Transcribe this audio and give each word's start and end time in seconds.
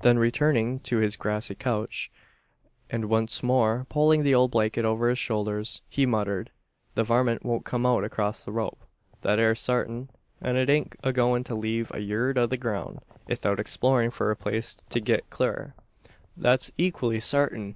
Then 0.00 0.18
returning 0.18 0.80
to 0.80 0.96
his 0.96 1.14
grassy 1.14 1.54
couch, 1.54 2.10
and 2.90 3.04
once 3.08 3.44
more 3.44 3.86
pulling 3.88 4.24
the 4.24 4.34
old 4.34 4.50
blanket 4.50 4.84
over 4.84 5.08
his 5.08 5.20
shoulders, 5.20 5.82
he 5.88 6.04
muttered 6.04 6.50
"The 6.96 7.04
varmint 7.04 7.44
won't 7.44 7.64
come 7.64 7.86
out 7.86 8.02
acrost 8.02 8.44
the 8.44 8.50
rope 8.50 8.80
thet 9.22 9.38
air 9.38 9.54
sartin; 9.54 10.08
an 10.40 10.56
it 10.56 10.68
ain't 10.68 10.96
agoin' 11.04 11.44
to 11.44 11.54
leave 11.54 11.92
a 11.94 12.00
yurd 12.00 12.38
o' 12.38 12.46
the 12.48 12.56
groun' 12.56 12.98
'ithout 13.28 13.60
explorin' 13.60 14.10
for 14.10 14.32
a 14.32 14.36
place 14.36 14.74
to 14.88 14.98
git 14.98 15.30
clur 15.30 15.74
thet's 16.36 16.72
eequally 16.76 17.20
sartin. 17.22 17.66